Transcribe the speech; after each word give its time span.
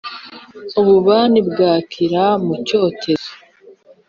ububani 0.79 1.39
bwakira 1.49 2.23
mu 2.45 2.53
cyotezo, 2.67 3.31